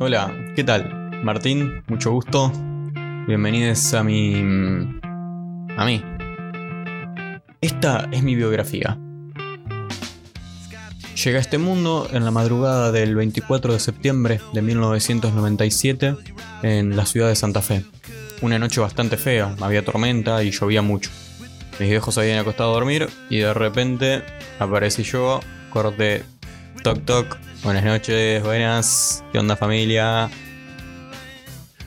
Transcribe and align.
Hola, 0.00 0.32
¿qué 0.54 0.62
tal? 0.62 1.10
Martín, 1.24 1.82
mucho 1.88 2.12
gusto. 2.12 2.52
Bienvenidos 3.26 3.92
a 3.94 4.04
mi... 4.04 4.32
a 5.76 5.84
mí. 5.84 6.04
Esta 7.60 8.08
es 8.12 8.22
mi 8.22 8.36
biografía. 8.36 8.96
Llegué 11.16 11.38
a 11.38 11.40
este 11.40 11.58
mundo 11.58 12.08
en 12.12 12.24
la 12.24 12.30
madrugada 12.30 12.92
del 12.92 13.16
24 13.16 13.72
de 13.72 13.80
septiembre 13.80 14.40
de 14.52 14.62
1997 14.62 16.14
en 16.62 16.96
la 16.96 17.04
ciudad 17.04 17.26
de 17.26 17.34
Santa 17.34 17.60
Fe. 17.60 17.84
Una 18.40 18.60
noche 18.60 18.80
bastante 18.80 19.16
fea, 19.16 19.56
había 19.60 19.84
tormenta 19.84 20.44
y 20.44 20.52
llovía 20.52 20.80
mucho. 20.80 21.10
Mis 21.80 21.88
viejos 21.88 22.14
se 22.14 22.20
habían 22.20 22.38
acostado 22.38 22.70
a 22.70 22.74
dormir 22.74 23.08
y 23.30 23.38
de 23.38 23.52
repente 23.52 24.22
aparecí 24.60 25.02
yo, 25.02 25.40
corté 25.70 26.22
toc 26.84 27.04
toc, 27.04 27.36
buenas 27.62 27.84
noches, 27.84 28.42
buenas, 28.42 29.24
¿qué 29.32 29.38
onda 29.38 29.56
familia? 29.56 30.30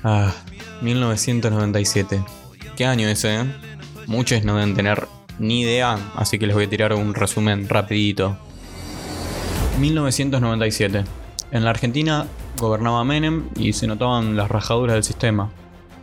Ah, 0.03 0.33
1997. 0.81 2.23
¿Qué 2.75 2.85
año 2.85 3.07
ese? 3.07 3.41
Eh? 3.41 3.45
Muchos 4.07 4.43
no 4.43 4.55
deben 4.55 4.75
tener 4.75 5.07
ni 5.39 5.61
idea, 5.61 5.97
así 6.15 6.39
que 6.39 6.47
les 6.47 6.55
voy 6.55 6.65
a 6.65 6.69
tirar 6.69 6.93
un 6.93 7.13
resumen 7.13 7.69
rapidito. 7.69 8.37
1997. 9.79 11.03
En 11.51 11.63
la 11.63 11.69
Argentina 11.69 12.27
gobernaba 12.57 13.03
Menem 13.03 13.49
y 13.55 13.73
se 13.73 13.87
notaban 13.87 14.35
las 14.35 14.49
rajaduras 14.49 14.95
del 14.95 15.03
sistema. 15.03 15.51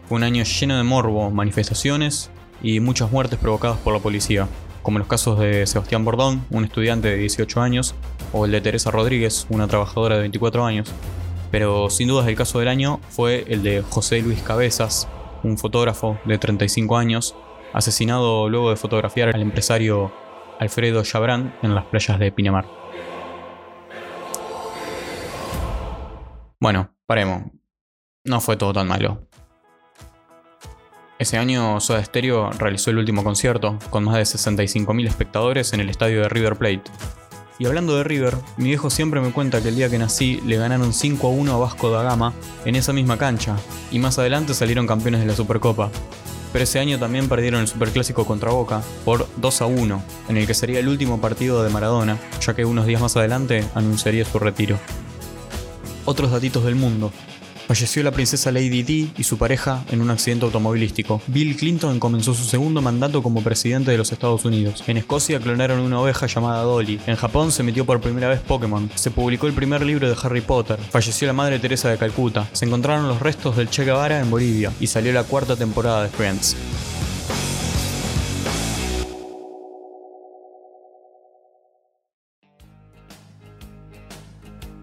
Fue 0.09 0.17
un 0.17 0.25
año 0.25 0.45
lleno 0.45 0.77
de 0.77 0.83
morbo, 0.83 1.31
manifestaciones 1.31 2.31
y 2.63 2.81
muchas 2.81 3.11
muertes 3.13 3.39
provocadas 3.39 3.79
por 3.79 3.95
la 3.95 4.01
policía, 4.01 4.49
como 4.89 5.01
los 5.01 5.09
casos 5.09 5.39
de 5.39 5.67
Sebastián 5.67 6.03
Bordón, 6.03 6.47
un 6.49 6.65
estudiante 6.65 7.09
de 7.09 7.17
18 7.17 7.61
años, 7.61 7.95
o 8.33 8.47
el 8.47 8.53
de 8.53 8.63
Teresa 8.63 8.91
Rodríguez, 8.91 9.47
una 9.51 9.69
trabajadora 9.69 10.15
de 10.15 10.23
24 10.23 10.65
años. 10.65 10.91
Pero 11.51 11.91
sin 11.91 12.09
dudas 12.09 12.27
el 12.27 12.35
caso 12.35 12.59
del 12.59 12.69
año 12.69 12.99
fue 13.11 13.45
el 13.49 13.63
de 13.63 13.83
José 13.83 14.23
Luis 14.23 14.41
Cabezas, 14.41 15.07
un 15.43 15.59
fotógrafo 15.59 16.19
de 16.25 16.39
35 16.39 16.97
años, 16.97 17.37
asesinado 17.75 18.49
luego 18.49 18.71
de 18.71 18.77
fotografiar 18.77 19.29
al 19.29 19.43
empresario 19.43 20.11
Alfredo 20.59 21.03
Chabrán 21.05 21.55
en 21.61 21.75
las 21.75 21.85
playas 21.85 22.19
de 22.19 22.33
Pinamar. 22.33 22.65
Bueno, 26.59 26.95
paremos. 27.05 27.43
No 28.25 28.41
fue 28.41 28.57
todo 28.57 28.73
tan 28.73 28.89
malo. 28.89 29.28
Ese 31.19 31.37
año 31.37 31.81
Soda 31.81 32.05
Stereo 32.05 32.53
realizó 32.53 32.91
el 32.91 32.99
último 32.99 33.25
concierto, 33.25 33.77
con 33.91 34.05
más 34.05 34.15
de 34.15 34.23
65.000 34.23 35.09
espectadores 35.09 35.73
en 35.73 35.81
el 35.81 35.91
estadio 35.91 36.23
de 36.23 36.29
River 36.29 36.55
Plate. 36.55 36.85
Y 37.59 37.67
hablando 37.67 37.97
de 37.97 38.05
River, 38.05 38.37
mi 38.57 38.67
viejo 38.67 38.89
siempre 38.89 39.21
me 39.21 39.33
cuenta 39.33 39.61
que 39.61 39.71
el 39.71 39.75
día 39.75 39.91
que 39.91 39.99
nací 39.99 40.41
le 40.47 40.59
ganaron 40.59 40.93
5 40.93 41.27
a 41.27 41.31
1 41.31 41.53
a 41.53 41.57
Vasco 41.57 41.91
da 41.91 42.05
Gama 42.05 42.35
en 42.65 42.77
esa 42.77 42.93
misma 42.93 43.19
cancha, 43.19 43.57
y 43.91 43.99
más 43.99 44.17
adelante 44.21 44.55
salieron 44.55 44.87
campeones 44.87 45.21
de 45.21 45.27
la 45.27 45.35
Supercopa. 45.35 45.91
Pero 46.53 46.63
ese 46.63 46.79
año 46.79 47.01
también 47.01 47.29
perdieron 47.29 47.63
el 47.63 47.67
Superclásico 47.67 48.25
contra 48.25 48.53
Boca 48.53 48.81
por 49.05 49.27
2 49.39 49.63
a 49.63 49.67
1, 49.67 50.03
en 50.29 50.37
el 50.37 50.47
que 50.47 50.55
sería 50.55 50.79
el 50.79 50.87
último 50.87 51.21
partido 51.21 51.65
de 51.65 51.71
Maradona, 51.71 52.17
ya 52.41 52.55
que 52.55 52.65
unos 52.65 52.87
días 52.87 53.01
más 53.01 53.17
adelante 53.17 53.65
anunciaría 53.75 54.25
su 54.25 54.39
retiro. 54.39 54.79
Otros 56.05 56.31
datitos 56.31 56.65
del 56.65 56.77
mundo. 56.77 57.11
Falleció 57.69 58.03
la 58.03 58.13
princesa 58.13 58.51
Lady 58.51 58.83
Di 58.83 59.13
y 59.19 59.25
su 59.25 59.37
pareja 59.37 59.85
en 59.91 60.01
un 60.01 60.09
accidente 60.09 60.47
automovilístico. 60.47 61.21
Bill 61.27 61.55
Clinton 61.55 62.01
comenzó 62.01 62.33
su 62.33 62.45
segundo 62.45 62.81
mandato 62.81 63.23
como 63.23 63.43
presidente 63.43 63.91
de 63.91 63.99
los 63.99 64.11
Estados 64.11 64.47
Unidos. 64.47 64.83
En 64.87 64.97
Escocia 64.97 65.39
clonaron 65.39 65.81
una 65.81 66.01
oveja 66.01 66.27
llamada 66.27 66.63
Dolly. 66.63 66.99
En 67.07 67.17
Japón 67.17 67.53
se 67.53 67.63
metió 67.63 67.85
por 67.85 68.01
primera 68.01 68.31
vez 68.31 68.41
Pokémon. 68.41 68.91
Se 68.95 69.11
publicó 69.11 69.49
el 69.49 69.53
primer 69.53 69.85
libro 69.85 70.09
de 70.09 70.17
Harry 70.23 70.41
Potter. 70.41 70.79
Falleció 70.79 71.27
la 71.27 71.35
madre 71.35 71.59
Teresa 71.59 71.91
de 71.91 71.99
Calcuta. 71.99 72.49
Se 72.55 72.65
encontraron 72.65 73.07
los 73.07 73.21
restos 73.21 73.55
del 73.59 73.69
Che 73.69 73.85
Guevara 73.85 74.19
en 74.19 74.31
Bolivia. 74.31 74.73
Y 74.81 74.87
salió 74.87 75.13
la 75.13 75.25
cuarta 75.25 75.55
temporada 75.55 76.05
de 76.05 76.09
Friends. 76.09 76.57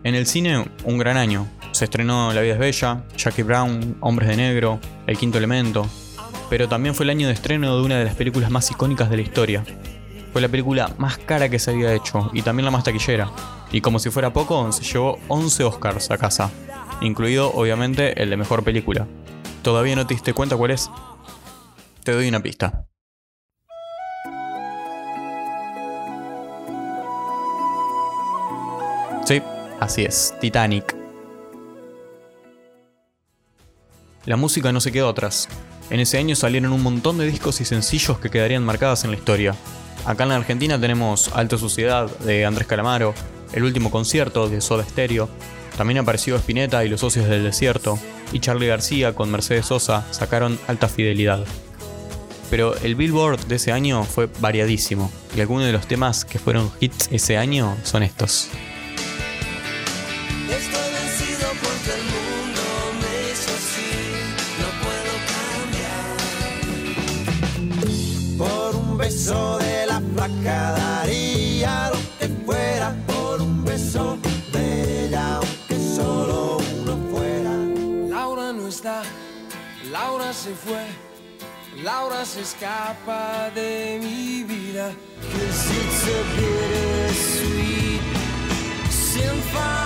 En 0.04 0.14
el 0.14 0.28
cine, 0.28 0.64
un 0.84 1.00
gran 1.00 1.18
año. 1.18 1.48
Se 1.76 1.84
estrenó 1.84 2.32
La 2.32 2.40
vida 2.40 2.54
es 2.54 2.60
bella, 2.60 3.04
Jackie 3.18 3.44
Brown, 3.44 3.98
Hombres 4.00 4.30
de 4.30 4.38
Negro, 4.38 4.80
El 5.08 5.18
quinto 5.18 5.38
elemento. 5.38 5.86
Pero 6.50 6.70
también 6.70 6.96
fue 6.96 7.04
el 7.04 7.10
año 7.10 7.28
de 7.28 7.34
estreno 7.34 7.76
de 7.76 7.84
una 7.84 7.98
de 7.98 8.06
las 8.06 8.16
películas 8.16 8.50
más 8.50 8.72
icónicas 8.72 9.10
de 9.10 9.18
la 9.18 9.22
historia. 9.24 9.66
Fue 10.32 10.42
la 10.42 10.48
película 10.48 10.96
más 10.98 11.18
cara 11.18 11.50
que 11.50 11.60
se 11.60 11.72
había 11.72 11.94
hecho 11.94 12.30
y 12.32 12.44
también 12.44 12.64
la 12.64 12.72
más 12.72 12.86
taquillera. 12.86 13.30
Y 13.74 13.82
como 13.82 14.00
si 14.00 14.10
fuera 14.10 14.32
poco, 14.32 14.72
se 14.72 14.86
llevó 14.86 15.20
11 15.28 15.66
Oscars 15.66 16.12
a 16.12 16.18
casa, 16.18 16.50
incluido 17.02 17.52
obviamente 17.54 18.24
el 18.24 18.30
de 18.30 18.38
mejor 18.38 18.64
película. 18.64 19.06
¿Todavía 19.62 19.98
no 19.98 20.08
te 20.08 20.14
diste 20.14 20.32
cuenta 20.32 20.56
cuál 20.56 20.72
es? 20.72 20.90
Te 22.06 22.14
doy 22.14 22.30
una 22.30 22.40
pista. 22.42 22.86
Sí, 29.26 29.42
Así 29.82 30.06
es, 30.06 30.34
Titanic. 30.40 31.05
La 34.26 34.38
música 34.38 34.72
no 34.72 34.82
se 34.82 34.92
quedó 34.92 35.10
atrás. 35.10 35.48
En 35.90 36.00
ese 36.00 36.18
año 36.18 36.36
salieron 36.36 36.72
un 36.72 36.82
montón 36.82 37.18
de 37.18 37.28
discos 37.28 37.62
y 37.62 37.66
sencillos 37.66 38.20
que 38.20 38.30
quedarían 38.30 38.64
marcadas 38.64 39.04
en 39.04 39.12
la 39.12 39.18
historia. 39.18 39.56
Acá 40.06 40.24
en 40.24 40.30
la 40.30 40.36
Argentina 40.36 40.80
tenemos 40.80 41.30
Alta 41.34 41.58
Sociedad 41.58 42.10
de 42.20 42.46
Andrés 42.46 42.68
Calamaro, 42.68 43.14
El 43.54 43.64
último 43.64 43.92
concierto 43.92 44.50
de 44.50 44.62
Soda 44.62 44.84
Stereo, 44.84 45.30
también 45.78 45.98
apareció 45.98 46.36
Spinetta 46.38 46.86
y 46.86 46.90
Los 46.90 47.02
Socios 47.02 47.28
del 47.28 47.44
Desierto, 47.44 48.00
y 48.32 48.40
Charlie 48.40 48.68
García 48.68 49.14
con 49.14 49.30
Mercedes 49.30 49.66
Sosa 49.66 50.06
sacaron 50.12 50.58
Alta 50.68 50.88
Fidelidad. 50.88 51.46
Pero 52.50 52.76
el 52.78 52.96
Billboard 52.96 53.48
de 53.48 53.56
ese 53.56 53.72
año 53.72 54.04
fue 54.04 54.30
variadísimo, 54.40 55.12
y 55.36 55.42
algunos 55.42 55.66
de 55.66 55.74
los 55.74 55.88
temas 55.88 56.24
que 56.24 56.40
fueron 56.40 56.72
hits 56.80 57.10
ese 57.12 57.38
año 57.38 57.76
son 57.84 58.04
estos. 58.04 58.50
Está, 78.86 79.02
Laura 79.92 80.32
se 80.32 80.54
fue, 80.54 80.86
Laura 81.84 82.24
se 82.24 82.42
escapa 82.42 83.50
de 83.56 84.00
mi 84.00 84.44
vida. 84.44 84.94
Cause 85.32 85.72
it's 85.72 86.08
a 86.08 86.24
bittersweet 86.36 88.02
symphony 88.92 89.85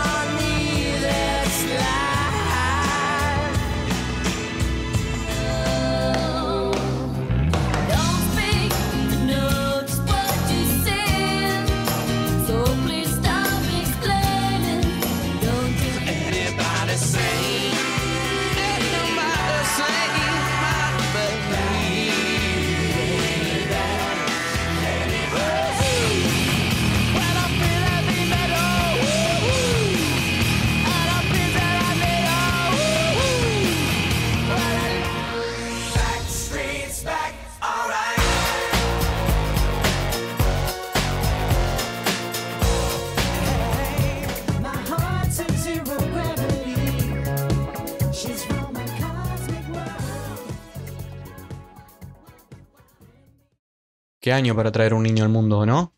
Qué 54.22 54.34
año 54.34 54.54
para 54.54 54.70
traer 54.70 54.94
un 54.94 55.04
niño 55.04 55.24
al 55.24 55.30
mundo, 55.30 55.66
¿no? 55.66 55.94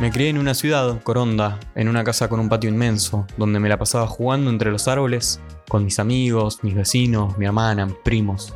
Me 0.00 0.10
crié 0.10 0.30
en 0.30 0.38
una 0.38 0.54
ciudad, 0.54 1.02
Coronda, 1.02 1.60
en 1.74 1.88
una 1.88 2.04
casa 2.04 2.30
con 2.30 2.40
un 2.40 2.48
patio 2.48 2.70
inmenso, 2.70 3.26
donde 3.36 3.60
me 3.60 3.68
la 3.68 3.78
pasaba 3.78 4.06
jugando 4.06 4.48
entre 4.48 4.70
los 4.70 4.88
árboles, 4.88 5.42
con 5.68 5.84
mis 5.84 5.98
amigos, 5.98 6.60
mis 6.62 6.74
vecinos, 6.74 7.36
mi 7.36 7.44
hermana, 7.44 7.84
mis 7.84 7.96
primos. 7.96 8.54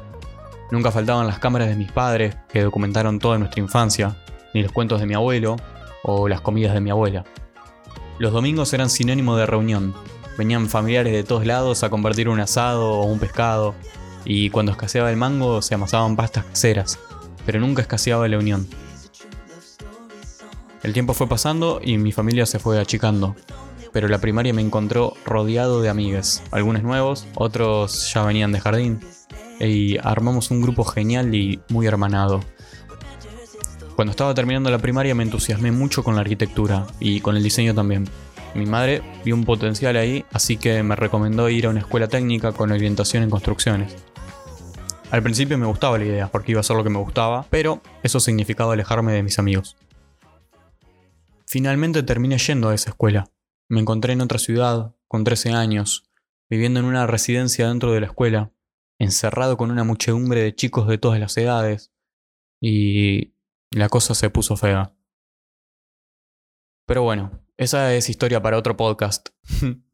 Nunca 0.70 0.91
faltaban 0.91 1.26
las 1.26 1.38
cámaras 1.38 1.69
de 1.69 1.76
mis 1.76 1.93
padres, 1.93 2.38
que 2.50 2.62
documentaron 2.62 3.19
toda 3.19 3.37
nuestra 3.37 3.61
infancia, 3.61 4.17
ni 4.55 4.62
los 4.62 4.73
cuentos 4.73 5.00
de 5.00 5.06
mi 5.06 5.12
abuelo, 5.12 5.56
o 6.02 6.29
las 6.29 6.41
comidas 6.41 6.73
de 6.73 6.81
mi 6.81 6.88
abuela. 6.88 7.25
Los 8.19 8.32
domingos 8.32 8.73
eran 8.73 8.88
sinónimo 8.88 9.37
de 9.37 9.44
reunión. 9.44 9.94
Venían 10.38 10.67
familiares 10.67 11.12
de 11.12 11.25
todos 11.25 11.44
lados 11.44 11.82
a 11.82 11.91
convertir 11.91 12.31
un 12.31 12.41
asado 12.41 12.93
o 12.93 13.05
un 13.05 13.19
pescado, 13.19 13.75
y 14.25 14.50
cuando 14.50 14.73
escaseaba 14.73 15.11
el 15.11 15.17
mango 15.17 15.62
se 15.62 15.75
amasaban 15.75 16.17
pastas 16.17 16.44
caseras, 16.44 16.99
pero 17.47 17.61
nunca 17.61 17.82
escaseaba 17.82 18.29
la 18.29 18.38
unión. 18.38 18.67
El 20.82 20.93
tiempo 20.93 21.15
fue 21.15 21.29
pasando 21.29 21.81
y 21.82 21.99
mi 21.99 22.12
familia 22.12 22.47
se 22.47 22.59
fue 22.59 22.81
achicando, 22.81 23.35
pero 23.93 24.09
la 24.09 24.19
primaria 24.19 24.55
me 24.55 24.62
encontró 24.62 25.15
rodeado 25.25 25.82
de 25.82 25.88
amigues, 25.88 26.43
algunos 26.50 26.82
nuevos, 26.82 27.26
otros 27.35 28.12
ya 28.12 28.23
venían 28.23 28.53
de 28.53 28.61
jardín, 28.61 29.00
y 29.61 29.99
armamos 29.99 30.50
un 30.50 30.62
grupo 30.62 30.85
genial 30.85 31.35
y 31.35 31.61
muy 31.69 31.87
hermanado. 31.87 32.41
Cuando 33.97 34.12
estaba 34.12 34.35
terminando 34.35 34.70
la 34.70 34.79
primaria 34.79 35.15
me 35.15 35.25
entusiasmé 35.25 35.73
mucho 35.73 36.05
con 36.05 36.15
la 36.15 36.20
arquitectura 36.20 36.87
y 37.00 37.20
con 37.20 37.37
el 37.37 37.43
diseño 37.43 37.75
también. 37.75 38.09
Mi 38.55 38.65
madre 38.65 39.03
vio 39.25 39.35
un 39.35 39.44
potencial 39.44 39.97
ahí, 39.97 40.25
así 40.32 40.56
que 40.56 40.82
me 40.82 40.97
recomendó 40.97 41.49
ir 41.49 41.67
a 41.67 41.70
una 41.70 41.81
escuela 41.81 42.09
técnica 42.09 42.53
con 42.53 42.70
orientación 42.70 43.25
en 43.25 43.31
construcciones. 43.31 43.97
Al 45.10 45.22
principio 45.22 45.56
me 45.56 45.66
gustaba 45.66 45.96
la 45.96 46.05
idea, 46.05 46.28
porque 46.28 46.52
iba 46.52 46.60
a 46.60 46.64
ser 46.64 46.76
lo 46.76 46.84
que 46.84 46.90
me 46.90 46.99
gustaba, 46.99 47.46
pero 47.49 47.81
eso 48.02 48.20
significaba 48.20 48.75
alejarme 48.75 49.12
de 49.14 49.22
mis 49.22 49.38
amigos. 49.38 49.76
Finalmente 51.46 52.02
terminé 52.02 52.37
yendo 52.37 52.69
a 52.69 52.75
esa 52.75 52.90
escuela. 52.90 53.31
Me 53.70 53.81
encontré 53.81 54.12
en 54.12 54.20
otra 54.20 54.38
ciudad, 54.38 54.94
con 55.06 55.25
13 55.25 55.52
años, 55.52 56.10
viviendo 56.50 56.78
en 56.81 56.87
una 56.87 57.06
residencia 57.06 57.69
dentro 57.69 57.93
de 57.93 58.00
la 58.00 58.06
escuela, 58.06 58.52
encerrado 58.99 59.56
con 59.56 59.70
una 59.70 59.82
muchedumbre 59.82 60.43
de 60.43 60.55
chicos 60.55 60.87
de 60.87 60.99
todas 60.99 61.19
las 61.19 61.34
edades, 61.38 61.90
y 62.60 63.32
la 63.70 63.88
cosa 63.88 64.14
se 64.14 64.28
puso 64.28 64.56
fea. 64.56 64.94
Pero 66.87 67.02
bueno, 67.02 67.31
esa 67.56 67.94
es 67.94 68.10
historia 68.10 68.43
para 68.43 68.58
otro 68.58 68.76
podcast. 68.76 69.31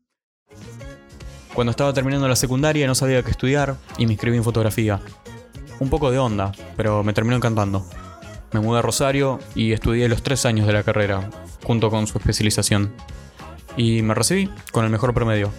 Cuando 1.54 1.70
estaba 1.70 1.92
terminando 1.92 2.26
la 2.26 2.34
secundaria 2.34 2.86
no 2.88 2.96
sabía 2.96 3.22
qué 3.22 3.30
estudiar 3.30 3.76
y 3.96 4.06
me 4.06 4.14
inscribí 4.14 4.36
en 4.36 4.42
fotografía. 4.42 5.00
Un 5.78 5.88
poco 5.88 6.10
de 6.10 6.18
onda, 6.18 6.50
pero 6.76 7.04
me 7.04 7.12
terminó 7.12 7.36
encantando. 7.36 7.86
Me 8.52 8.58
mudé 8.58 8.80
a 8.80 8.82
Rosario 8.82 9.38
y 9.54 9.72
estudié 9.72 10.08
los 10.08 10.22
tres 10.22 10.46
años 10.46 10.66
de 10.66 10.72
la 10.72 10.82
carrera, 10.82 11.30
junto 11.62 11.90
con 11.90 12.08
su 12.08 12.18
especialización. 12.18 12.92
Y 13.76 14.02
me 14.02 14.14
recibí 14.14 14.50
con 14.72 14.84
el 14.84 14.90
mejor 14.90 15.14
promedio. 15.14 15.50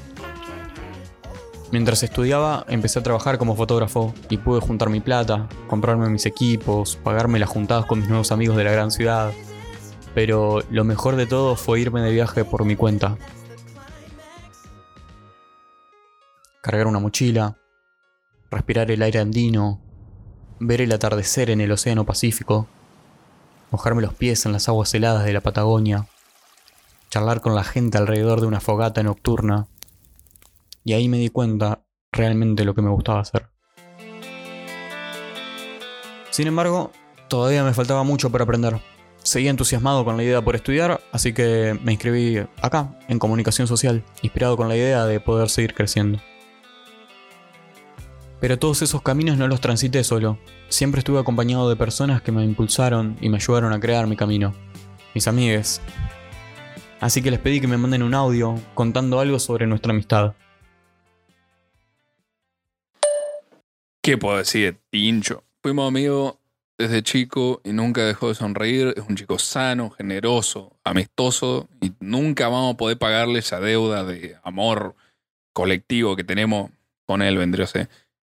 Mientras 1.72 2.04
estudiaba, 2.04 2.66
empecé 2.68 3.00
a 3.00 3.04
trabajar 3.04 3.38
como 3.38 3.56
fotógrafo 3.56 4.14
y 4.30 4.38
pude 4.38 4.60
juntar 4.60 4.90
mi 4.90 5.00
plata, 5.00 5.48
comprarme 5.68 6.10
mis 6.10 6.26
equipos, 6.26 6.98
pagarme 6.98 7.40
las 7.40 7.50
juntadas 7.50 7.86
con 7.86 8.00
mis 8.00 8.10
nuevos 8.10 8.34
amigos 8.34 8.58
de 8.58 8.66
la 8.66 8.72
gran 8.72 8.92
ciudad. 8.92 9.32
Pero 10.14 10.62
lo 10.70 10.84
mejor 10.84 11.16
de 11.16 11.26
todo 11.26 11.56
fue 11.56 11.80
irme 11.80 12.02
de 12.02 12.12
viaje 12.12 12.44
por 12.44 12.66
mi 12.66 12.76
cuenta. 12.76 13.18
Cargar 16.66 16.88
una 16.88 16.98
mochila, 16.98 17.60
respirar 18.50 18.90
el 18.90 19.04
aire 19.04 19.20
andino, 19.20 19.80
ver 20.60 20.82
el 20.82 20.92
atardecer 20.94 21.52
en 21.52 21.62
el 21.62 21.72
Océano 21.72 22.08
Pacífico, 22.08 22.66
mojarme 23.70 24.02
los 24.02 24.16
pies 24.16 24.48
en 24.48 24.52
las 24.52 24.68
aguas 24.68 24.92
heladas 24.96 25.26
de 25.26 25.34
la 25.34 25.42
Patagonia, 25.42 26.08
charlar 27.12 27.42
con 27.42 27.54
la 27.54 27.64
gente 27.64 28.00
alrededor 28.00 28.42
de 28.42 28.48
una 28.48 28.62
fogata 28.62 29.04
nocturna 29.04 29.68
y 30.84 30.94
ahí 30.94 31.08
me 31.08 31.20
di 31.20 31.30
cuenta 31.30 31.84
realmente 32.12 32.66
lo 32.66 32.74
que 32.74 32.82
me 32.82 32.90
gustaba 32.90 33.20
hacer. 33.20 33.48
Sin 36.32 36.48
embargo, 36.48 36.92
todavía 37.28 37.64
me 37.64 37.76
faltaba 37.76 38.02
mucho 38.02 38.32
por 38.32 38.42
aprender. 38.42 38.82
Seguía 39.22 39.52
entusiasmado 39.52 40.04
con 40.04 40.18
la 40.18 40.24
idea 40.24 40.44
por 40.44 40.56
estudiar, 40.56 41.00
así 41.12 41.32
que 41.32 41.80
me 41.84 41.92
inscribí 41.92 42.40
acá, 42.60 42.98
en 43.08 43.20
comunicación 43.20 43.68
social, 43.68 44.04
inspirado 44.24 44.58
con 44.58 44.68
la 44.68 44.76
idea 44.76 45.06
de 45.06 45.20
poder 45.20 45.50
seguir 45.50 45.76
creciendo. 45.76 46.20
Pero 48.46 48.60
todos 48.60 48.84
esos 48.84 49.02
caminos 49.02 49.40
no 49.40 49.48
los 49.48 49.60
transité 49.60 50.04
solo. 50.04 50.38
Siempre 50.70 51.00
estuve 51.00 51.20
acompañado 51.20 51.68
de 51.68 51.76
personas 51.76 52.22
que 52.22 52.32
me 52.32 52.44
impulsaron 52.44 53.18
y 53.20 53.28
me 53.28 53.38
ayudaron 53.38 53.74
a 53.74 53.80
crear 53.80 54.06
mi 54.06 54.16
camino. 54.16 54.54
Mis 55.16 55.28
amigues. 55.28 55.82
Así 57.00 57.24
que 57.24 57.32
les 57.32 57.40
pedí 57.40 57.60
que 57.60 57.66
me 57.66 57.78
manden 57.78 58.04
un 58.04 58.14
audio 58.14 58.54
contando 58.76 59.20
algo 59.20 59.40
sobre 59.40 59.66
nuestra 59.66 59.94
amistad. 59.94 60.36
¿Qué 64.04 64.16
puedo 64.16 64.38
decir 64.38 64.74
de 64.74 64.80
Tincho? 64.92 65.44
Fuimos 65.64 65.88
amigos 65.88 66.36
desde 66.78 67.02
chico 67.02 67.62
y 67.64 67.74
nunca 67.74 68.04
dejó 68.04 68.28
de 68.28 68.36
sonreír. 68.36 68.94
Es 68.96 69.06
un 69.10 69.16
chico 69.16 69.40
sano, 69.40 69.90
generoso, 69.90 70.78
amistoso 70.84 71.68
y 71.82 71.94
nunca 72.00 72.48
vamos 72.48 72.76
a 72.76 72.78
poder 72.78 73.00
pagarle 73.00 73.40
esa 73.40 73.60
deuda 73.60 74.04
de 74.04 74.38
amor 74.44 74.96
colectivo 75.52 76.16
que 76.16 76.24
tenemos 76.24 76.70
con 77.08 77.24
él, 77.24 77.38
vendría 77.38 77.66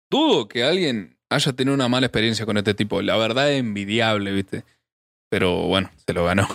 Dudo 0.09 0.47
que 0.47 0.63
alguien 0.63 1.17
haya 1.29 1.53
tenido 1.53 1.75
una 1.75 1.87
mala 1.87 2.07
experiencia 2.07 2.45
con 2.45 2.57
este 2.57 2.73
tipo. 2.73 3.01
La 3.01 3.17
verdad 3.17 3.51
es 3.51 3.59
envidiable, 3.59 4.31
¿viste? 4.31 4.63
Pero 5.29 5.67
bueno, 5.67 5.91
se 6.05 6.13
lo 6.13 6.25
ganó. 6.25 6.47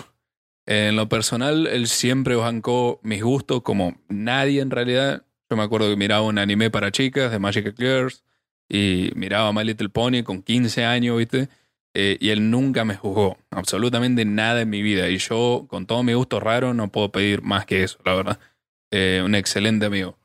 En 0.67 0.95
lo 0.95 1.07
personal, 1.07 1.67
él 1.67 1.87
siempre 1.87 2.35
bancó 2.35 2.99
mis 3.03 3.23
gustos 3.23 3.61
como 3.61 3.95
nadie 4.09 4.61
en 4.61 4.71
realidad. 4.71 5.23
Yo 5.49 5.55
me 5.55 5.63
acuerdo 5.63 5.89
que 5.89 5.95
miraba 5.95 6.23
un 6.23 6.39
anime 6.39 6.71
para 6.71 6.91
chicas 6.91 7.31
de 7.31 7.37
Magic 7.39 7.75
Clears 7.75 8.23
y 8.67 9.11
miraba 9.15 9.53
My 9.53 9.63
Little 9.63 9.89
Pony 9.89 10.23
con 10.23 10.41
15 10.41 10.83
años, 10.83 11.17
¿viste? 11.17 11.49
Eh, 11.93 12.17
y 12.19 12.29
él 12.29 12.49
nunca 12.49 12.83
me 12.83 12.95
juzgó, 12.95 13.37
absolutamente 13.51 14.25
nada 14.25 14.61
en 14.61 14.69
mi 14.69 14.81
vida. 14.81 15.07
Y 15.09 15.17
yo, 15.17 15.65
con 15.69 15.85
todo 15.85 16.03
mi 16.03 16.13
gusto 16.13 16.39
raro, 16.39 16.73
no 16.73 16.91
puedo 16.91 17.11
pedir 17.11 17.41
más 17.41 17.65
que 17.65 17.83
eso, 17.83 17.99
la 18.03 18.15
verdad. 18.15 18.39
Eh, 18.91 19.21
un 19.23 19.35
excelente 19.35 19.85
amigo. 19.85 20.17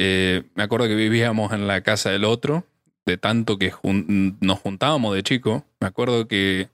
Eh, 0.00 0.44
me 0.54 0.62
acuerdo 0.62 0.86
que 0.86 0.94
vivíamos 0.94 1.52
en 1.52 1.66
la 1.66 1.80
casa 1.82 2.10
del 2.10 2.24
otro, 2.24 2.64
de 3.04 3.16
tanto 3.16 3.58
que 3.58 3.72
nos 3.82 4.60
juntábamos 4.60 5.12
de 5.14 5.24
chico. 5.24 5.64
Me 5.80 5.88
acuerdo 5.88 6.28
que 6.28 6.68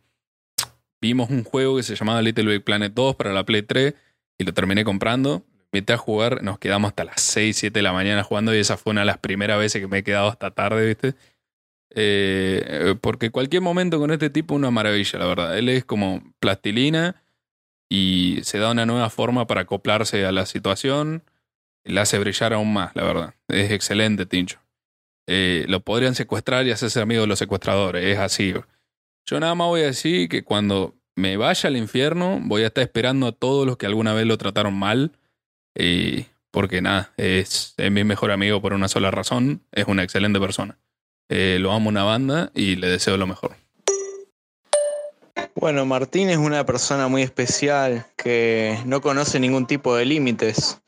vimos 1.00 1.30
un 1.30 1.42
juego 1.42 1.76
que 1.76 1.82
se 1.82 1.96
llamaba 1.96 2.20
Little 2.20 2.44
Big 2.44 2.64
Planet 2.64 2.92
2 2.92 3.16
para 3.16 3.32
la 3.32 3.44
Play 3.44 3.62
3 3.62 3.94
y 4.36 4.44
lo 4.44 4.52
terminé 4.52 4.84
comprando 4.84 5.42
invité 5.74 5.92
a 5.94 5.96
jugar, 5.96 6.42
nos 6.44 6.60
quedamos 6.60 6.90
hasta 6.90 7.02
las 7.04 7.20
6, 7.20 7.56
7 7.56 7.78
de 7.80 7.82
la 7.82 7.92
mañana 7.92 8.22
jugando 8.22 8.54
y 8.54 8.58
esa 8.58 8.76
fue 8.76 8.92
una 8.92 9.00
de 9.00 9.06
las 9.06 9.18
primeras 9.18 9.58
veces 9.58 9.82
que 9.82 9.88
me 9.88 9.98
he 9.98 10.04
quedado 10.04 10.28
hasta 10.28 10.52
tarde, 10.52 10.86
¿viste? 10.86 11.14
Eh, 11.96 12.94
porque 13.00 13.30
cualquier 13.30 13.62
momento 13.62 13.98
con 13.98 14.12
este 14.12 14.30
tipo 14.30 14.54
una 14.54 14.70
maravilla, 14.70 15.18
la 15.18 15.26
verdad. 15.26 15.58
Él 15.58 15.68
es 15.68 15.84
como 15.84 16.22
plastilina 16.38 17.22
y 17.88 18.38
se 18.42 18.58
da 18.58 18.70
una 18.70 18.86
nueva 18.86 19.10
forma 19.10 19.48
para 19.48 19.62
acoplarse 19.62 20.24
a 20.24 20.30
la 20.30 20.46
situación 20.46 21.24
la 21.84 22.02
hace 22.02 22.18
brillar 22.18 22.52
aún 22.52 22.72
más, 22.72 22.94
la 22.94 23.04
verdad. 23.04 23.34
Es 23.48 23.70
excelente, 23.70 24.26
Tincho. 24.26 24.58
Eh, 25.26 25.64
lo 25.68 25.80
podrían 25.80 26.14
secuestrar 26.14 26.66
y 26.66 26.70
hacerse 26.70 27.00
amigo 27.00 27.22
de 27.22 27.26
los 27.26 27.38
secuestradores, 27.38 28.04
es 28.04 28.18
así. 28.18 28.54
Yo 29.26 29.40
nada 29.40 29.54
más 29.54 29.68
voy 29.68 29.82
a 29.82 29.86
decir 29.86 30.28
que 30.28 30.44
cuando 30.44 30.94
me 31.16 31.36
vaya 31.36 31.68
al 31.68 31.76
infierno 31.76 32.40
voy 32.42 32.62
a 32.62 32.66
estar 32.66 32.82
esperando 32.82 33.26
a 33.26 33.32
todos 33.32 33.66
los 33.66 33.76
que 33.76 33.86
alguna 33.86 34.12
vez 34.12 34.26
lo 34.26 34.36
trataron 34.36 34.74
mal 34.74 35.12
porque 36.54 36.80
nada, 36.80 37.12
es, 37.16 37.74
mi 37.78 38.04
mejor 38.04 38.30
amigo 38.30 38.62
por 38.62 38.74
una 38.74 38.86
sola 38.86 39.10
razón, 39.10 39.62
es 39.72 39.86
una 39.86 40.04
excelente 40.04 40.38
persona. 40.38 40.78
Eh, 41.28 41.58
lo 41.60 41.72
amo 41.72 41.88
una 41.88 42.04
banda 42.04 42.52
y 42.54 42.76
le 42.76 42.88
deseo 42.88 43.16
lo 43.16 43.26
mejor. 43.26 43.56
Bueno, 45.56 45.84
Martín 45.84 46.30
es 46.30 46.36
una 46.36 46.64
persona 46.64 47.08
muy 47.08 47.22
especial 47.22 48.06
que 48.16 48.78
no 48.86 49.00
conoce 49.00 49.40
ningún 49.40 49.66
tipo 49.66 49.96
de 49.96 50.04
límites. 50.04 50.80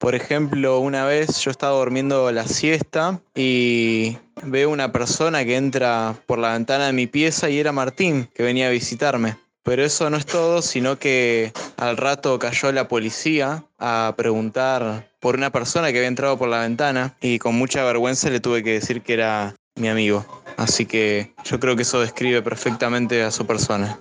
Por 0.00 0.14
ejemplo, 0.14 0.80
una 0.80 1.04
vez 1.04 1.40
yo 1.40 1.50
estaba 1.50 1.76
durmiendo 1.76 2.32
la 2.32 2.46
siesta 2.46 3.20
y 3.34 4.16
veo 4.42 4.70
una 4.70 4.92
persona 4.92 5.44
que 5.44 5.56
entra 5.56 6.16
por 6.24 6.38
la 6.38 6.54
ventana 6.54 6.86
de 6.86 6.94
mi 6.94 7.06
pieza 7.06 7.50
y 7.50 7.58
era 7.58 7.70
Martín, 7.70 8.26
que 8.34 8.42
venía 8.42 8.68
a 8.68 8.70
visitarme. 8.70 9.36
Pero 9.62 9.84
eso 9.84 10.08
no 10.08 10.16
es 10.16 10.24
todo, 10.24 10.62
sino 10.62 10.98
que 10.98 11.52
al 11.76 11.98
rato 11.98 12.38
cayó 12.38 12.72
la 12.72 12.88
policía 12.88 13.62
a 13.78 14.14
preguntar 14.16 15.06
por 15.20 15.34
una 15.34 15.50
persona 15.50 15.92
que 15.92 15.98
había 15.98 16.08
entrado 16.08 16.38
por 16.38 16.48
la 16.48 16.60
ventana 16.60 17.14
y 17.20 17.38
con 17.38 17.56
mucha 17.56 17.84
vergüenza 17.84 18.30
le 18.30 18.40
tuve 18.40 18.64
que 18.64 18.72
decir 18.72 19.02
que 19.02 19.12
era 19.12 19.54
mi 19.74 19.88
amigo. 19.88 20.24
Así 20.56 20.86
que 20.86 21.34
yo 21.44 21.60
creo 21.60 21.76
que 21.76 21.82
eso 21.82 22.00
describe 22.00 22.40
perfectamente 22.40 23.22
a 23.22 23.30
su 23.30 23.46
persona. 23.46 24.00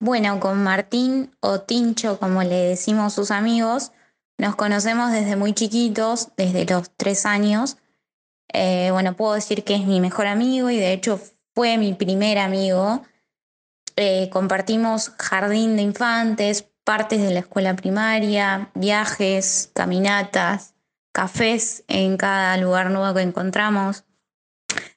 Bueno, 0.00 0.38
con 0.38 0.62
Martín 0.62 1.30
o 1.40 1.60
Tincho, 1.60 2.18
como 2.18 2.42
le 2.42 2.56
decimos 2.56 3.14
sus 3.14 3.30
amigos, 3.30 3.90
nos 4.38 4.54
conocemos 4.54 5.10
desde 5.10 5.36
muy 5.36 5.52
chiquitos, 5.52 6.30
desde 6.36 6.64
los 6.64 6.90
tres 6.96 7.26
años. 7.26 7.76
Eh, 8.52 8.88
bueno, 8.92 9.14
puedo 9.14 9.34
decir 9.34 9.64
que 9.64 9.74
es 9.74 9.84
mi 9.84 10.00
mejor 10.00 10.26
amigo 10.26 10.70
y 10.70 10.76
de 10.76 10.92
hecho 10.92 11.20
fue 11.54 11.76
mi 11.76 11.92
primer 11.92 12.38
amigo. 12.38 13.02
Eh, 13.96 14.30
compartimos 14.30 15.10
jardín 15.18 15.76
de 15.76 15.82
infantes, 15.82 16.70
partes 16.84 17.20
de 17.20 17.32
la 17.32 17.40
escuela 17.40 17.74
primaria, 17.74 18.70
viajes, 18.74 19.70
caminatas, 19.74 20.74
cafés 21.12 21.84
en 21.88 22.16
cada 22.16 22.56
lugar 22.58 22.90
nuevo 22.90 23.12
que 23.14 23.22
encontramos. 23.22 24.04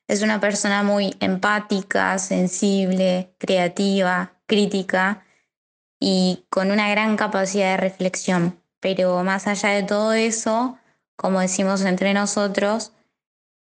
Es 0.08 0.22
una 0.22 0.40
persona 0.40 0.84
muy 0.84 1.16
empática, 1.20 2.20
sensible, 2.20 3.34
creativa, 3.40 4.40
crítica 4.46 5.26
y 6.00 6.46
con 6.50 6.70
una 6.70 6.90
gran 6.92 7.18
capacidad 7.18 7.72
de 7.72 7.78
reflexión. 7.78 8.61
Pero 8.82 9.24
más 9.24 9.48
allá 9.48 9.70
de 9.70 9.84
todo 9.84 10.12
eso, 10.12 10.78
como 11.16 11.40
decimos 11.40 11.82
entre 11.84 12.14
nosotros, 12.14 12.92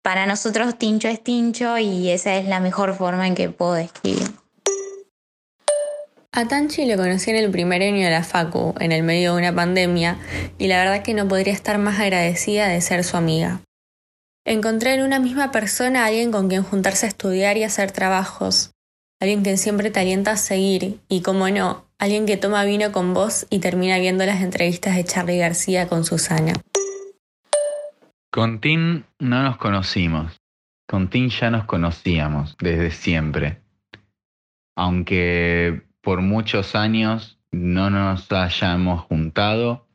para 0.03 0.27
nosotros 0.27 0.79
Tincho 0.79 1.09
es 1.09 1.23
Tincho 1.23 1.77
y 1.77 2.09
esa 2.09 2.37
es 2.37 2.47
la 2.47 2.61
mejor 2.61 2.95
forma 2.95 3.27
en 3.27 3.35
que 3.35 3.51
puedo 3.51 3.75
describir. 3.75 4.31
A 6.31 6.47
Tanchi 6.47 6.87
lo 6.87 6.97
conocí 6.97 7.31
en 7.31 7.37
el 7.37 7.51
primer 7.51 7.83
año 7.83 8.05
de 8.05 8.11
la 8.11 8.23
Facu, 8.23 8.75
en 8.79 8.93
el 8.93 9.03
medio 9.03 9.33
de 9.33 9.39
una 9.39 9.55
pandemia, 9.55 10.19
y 10.57 10.69
la 10.69 10.79
verdad 10.79 11.03
que 11.03 11.15
no 11.15 11.27
podría 11.27 11.53
estar 11.53 11.79
más 11.79 11.99
agradecida 11.99 12.69
de 12.69 12.81
ser 12.81 13.03
su 13.03 13.17
amiga. 13.17 13.61
Encontré 14.45 14.95
en 14.95 15.03
una 15.03 15.19
misma 15.19 15.51
persona 15.51 16.05
a 16.05 16.07
alguien 16.07 16.31
con 16.31 16.49
quien 16.49 16.63
juntarse 16.63 17.07
a 17.07 17.09
estudiar 17.09 17.57
y 17.57 17.65
hacer 17.65 17.91
trabajos, 17.91 18.71
alguien 19.21 19.43
que 19.43 19.57
siempre 19.57 19.91
te 19.91 19.99
alienta 19.99 20.31
a 20.31 20.37
seguir, 20.37 21.01
y 21.09 21.23
como 21.23 21.49
no, 21.49 21.88
alguien 21.99 22.27
que 22.27 22.37
toma 22.37 22.65
vino 22.65 22.93
con 22.93 23.13
vos 23.13 23.47
y 23.51 23.59
termina 23.59 23.99
viendo 23.99 24.25
las 24.25 24.41
entrevistas 24.41 24.97
de 24.97 25.05
Charlie 25.05 25.39
García 25.39 25.89
con 25.89 26.05
Susana. 26.05 26.53
Con 28.31 28.61
Tim 28.61 29.05
no 29.19 29.43
nos 29.43 29.57
conocimos. 29.57 30.41
Con 30.87 31.11
Tim 31.11 31.29
ya 31.29 31.51
nos 31.51 31.65
conocíamos 31.65 32.57
desde 32.59 32.91
siempre. 32.91 33.63
Aunque 34.77 35.83
por 36.01 36.23
muchos 36.23 36.75
años 36.75 37.41
no 37.51 37.91
nos 37.91 38.31
hayamos 38.31 39.03
juntado, 39.03 39.89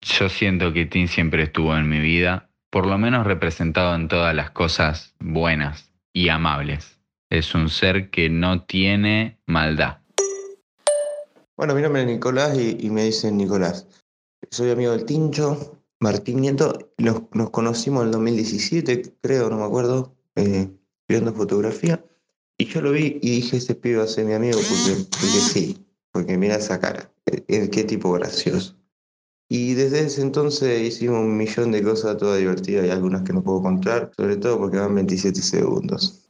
yo 0.00 0.28
siento 0.28 0.72
que 0.72 0.86
Tim 0.86 1.08
siempre 1.08 1.42
estuvo 1.42 1.76
en 1.76 1.88
mi 1.88 1.98
vida, 1.98 2.50
por 2.70 2.86
lo 2.86 2.98
menos 2.98 3.26
representado 3.26 3.94
en 3.94 4.08
todas 4.08 4.34
las 4.34 4.50
cosas 4.50 5.14
buenas 5.18 5.92
y 6.12 6.28
amables. 6.28 7.00
Es 7.30 7.54
un 7.54 7.68
ser 7.68 8.10
que 8.10 8.30
no 8.30 8.62
tiene 8.62 9.38
maldad. 9.46 10.03
Bueno, 11.56 11.76
mi 11.76 11.82
nombre 11.82 12.02
es 12.02 12.08
Nicolás 12.08 12.58
y, 12.58 12.90
me 12.90 13.04
dicen 13.04 13.36
Nicolás. 13.36 13.86
Soy 14.50 14.70
amigo 14.70 14.90
del 14.90 15.04
Tincho, 15.04 15.78
Martín 16.00 16.40
Nieto. 16.40 16.92
Nos, 16.98 17.22
nos 17.32 17.50
conocimos 17.50 18.02
en 18.02 18.08
el 18.08 18.12
2017, 18.12 19.14
creo, 19.20 19.48
no 19.50 19.58
me 19.58 19.64
acuerdo, 19.64 20.16
eh, 20.34 20.68
estudiando 21.02 21.32
fotografía. 21.32 22.04
Y 22.58 22.64
yo 22.66 22.80
lo 22.80 22.90
vi 22.90 23.20
y 23.22 23.30
dije, 23.36 23.58
ese 23.58 23.76
pibe 23.76 23.98
va 23.98 24.04
a 24.04 24.08
ser 24.08 24.24
mi 24.24 24.32
amigo 24.32 24.58
porque, 24.58 25.04
porque 25.10 25.26
sí, 25.26 25.86
porque 26.10 26.36
mira 26.36 26.56
esa 26.56 26.80
cara, 26.80 27.12
eh, 27.26 27.44
eh, 27.46 27.70
qué 27.70 27.84
tipo 27.84 28.10
gracioso. 28.12 28.76
Y 29.48 29.74
desde 29.74 30.00
ese 30.00 30.22
entonces 30.22 30.80
hicimos 30.82 31.20
un 31.20 31.36
millón 31.36 31.70
de 31.70 31.84
cosas 31.84 32.16
todas 32.16 32.40
divertidas 32.40 32.84
y 32.86 32.90
algunas 32.90 33.22
que 33.22 33.32
no 33.32 33.44
puedo 33.44 33.62
contar, 33.62 34.10
sobre 34.16 34.36
todo 34.38 34.58
porque 34.58 34.78
van 34.78 34.94
27 34.96 35.40
segundos. 35.40 36.28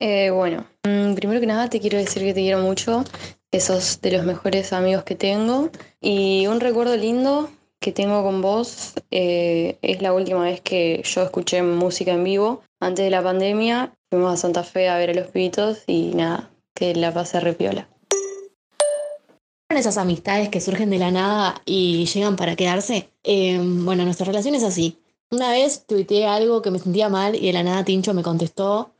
Eh, 0.00 0.30
bueno, 0.30 0.66
mm, 0.84 1.14
primero 1.14 1.40
que 1.40 1.46
nada 1.46 1.68
te 1.68 1.80
quiero 1.80 1.98
decir 1.98 2.22
que 2.22 2.34
te 2.34 2.40
quiero 2.40 2.60
mucho, 2.60 3.04
que 3.50 3.60
sos 3.60 4.00
de 4.00 4.12
los 4.12 4.24
mejores 4.24 4.72
amigos 4.72 5.04
que 5.04 5.14
tengo. 5.14 5.70
Y 6.00 6.46
un 6.46 6.60
recuerdo 6.60 6.96
lindo 6.96 7.50
que 7.80 7.92
tengo 7.92 8.22
con 8.22 8.42
vos 8.42 8.94
eh, 9.10 9.78
es 9.82 10.02
la 10.02 10.12
última 10.12 10.42
vez 10.42 10.60
que 10.60 11.02
yo 11.04 11.22
escuché 11.22 11.62
música 11.62 12.12
en 12.12 12.24
vivo. 12.24 12.62
Antes 12.80 13.04
de 13.04 13.10
la 13.10 13.22
pandemia 13.22 13.92
fuimos 14.10 14.32
a 14.32 14.36
Santa 14.36 14.64
Fe 14.64 14.88
a 14.88 14.98
ver 14.98 15.10
a 15.10 15.14
los 15.14 15.28
pitos 15.28 15.84
y 15.86 16.12
nada, 16.14 16.50
que 16.74 16.94
la 16.94 17.12
pasé 17.12 17.40
repiola. 17.40 17.88
esas 19.68 19.98
amistades 19.98 20.48
que 20.48 20.60
surgen 20.60 20.90
de 20.90 20.98
la 20.98 21.10
nada 21.10 21.62
y 21.64 22.06
llegan 22.06 22.36
para 22.36 22.56
quedarse. 22.56 23.10
Eh, 23.22 23.60
bueno, 23.60 24.04
nuestra 24.04 24.26
relación 24.26 24.54
es 24.54 24.64
así. 24.64 24.98
Una 25.30 25.50
vez 25.50 25.84
tuiteé 25.86 26.26
algo 26.26 26.62
que 26.62 26.70
me 26.70 26.78
sentía 26.78 27.08
mal 27.08 27.36
y 27.36 27.46
de 27.46 27.52
la 27.52 27.62
nada 27.62 27.84
Tincho 27.84 28.14
me 28.14 28.22
contestó. 28.22 28.92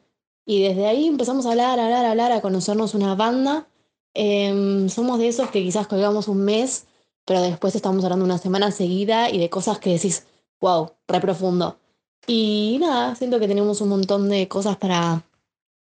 Y 0.47 0.62
desde 0.62 0.87
ahí 0.87 1.07
empezamos 1.07 1.47
a 1.47 1.50
hablar, 1.50 1.81
a 1.81 1.87
hablar, 1.87 2.05
a 2.05 2.11
hablar, 2.11 2.33
a 2.33 2.40
conocernos 2.40 2.95
una 2.95 3.14
banda. 3.14 3.67
Eh, 4.15 4.87
somos 4.88 5.19
de 5.19 5.29
esos 5.29 5.50
que 5.50 5.62
quizás 5.62 5.87
colgamos 5.87 6.29
un 6.29 6.45
mes, 6.45 6.87
pero 7.25 7.43
después 7.43 7.75
estamos 7.75 8.05
hablando 8.05 8.25
una 8.25 8.38
semana 8.38 8.71
seguida 8.71 9.31
y 9.31 9.38
de 9.38 9.50
cosas 9.50 9.79
que 9.79 9.91
decís, 9.91 10.27
wow, 10.61 10.93
re 11.07 11.21
profundo. 11.21 11.79
Y 12.27 12.79
nada, 12.81 13.15
siento 13.15 13.38
que 13.41 13.49
tenemos 13.49 13.81
un 13.81 13.91
montón 13.91 14.29
de 14.29 14.49
cosas 14.49 14.77
para 14.77 15.25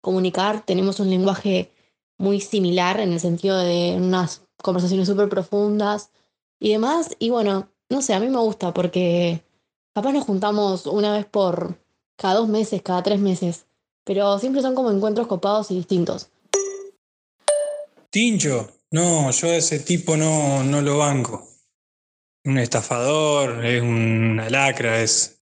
comunicar. 0.01 0.65
Tenemos 0.65 1.01
un 1.01 1.11
lenguaje 1.11 1.73
muy 2.19 2.41
similar 2.41 3.01
en 3.01 3.13
el 3.13 3.21
sentido 3.21 3.59
de 3.59 3.97
unas 3.97 4.43
conversaciones 4.63 5.09
súper 5.09 5.29
profundas 5.29 6.11
y 6.61 6.73
demás. 6.73 7.17
Y 7.19 7.31
bueno, 7.31 7.69
no 7.89 8.03
sé, 8.03 8.15
a 8.15 8.21
mí 8.21 8.29
me 8.29 8.39
gusta 8.39 8.75
porque 8.75 9.43
capaz 9.95 10.13
nos 10.13 10.25
juntamos 10.25 10.87
una 10.87 11.13
vez 11.13 11.27
por 11.27 11.79
cada 12.17 12.35
dos 12.35 12.49
meses, 12.49 12.83
cada 12.83 13.03
tres 13.03 13.21
meses, 13.21 13.67
pero 14.05 14.39
siempre 14.39 14.63
son 14.63 14.75
como 14.75 14.91
encuentros 14.91 15.27
copados 15.27 15.71
y 15.71 15.77
distintos. 15.77 16.31
Tincho, 18.11 18.81
no, 18.91 19.31
yo 19.31 19.49
a 19.50 19.57
ese 19.57 19.81
tipo 19.81 20.17
no, 20.17 20.65
no 20.65 20.81
lo 20.81 20.99
banco. 20.99 21.47
Un 22.45 22.59
estafador, 22.59 23.65
es 23.65 23.83
una 23.83 24.49
lacra, 24.49 25.03
es. 25.03 25.41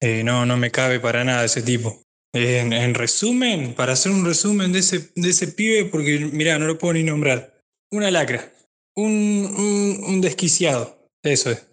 eh, 0.00 0.22
no, 0.22 0.46
no 0.46 0.56
me 0.56 0.70
cabe 0.70 1.00
para 1.00 1.24
nada 1.24 1.44
ese 1.44 1.62
tipo. 1.62 2.00
En, 2.32 2.72
en 2.72 2.94
resumen, 2.94 3.74
para 3.74 3.94
hacer 3.94 4.12
un 4.12 4.24
resumen 4.24 4.72
de 4.72 4.80
ese, 4.80 5.10
de 5.16 5.30
ese 5.30 5.48
pibe, 5.48 5.86
porque 5.86 6.18
mira, 6.32 6.58
no 6.58 6.66
lo 6.66 6.78
puedo 6.78 6.94
ni 6.94 7.02
nombrar. 7.02 7.62
Una 7.90 8.10
lacra. 8.10 8.52
Un, 8.94 9.12
un, 9.56 10.04
un 10.06 10.20
desquiciado. 10.20 11.08
Eso 11.22 11.50
es. 11.50 11.66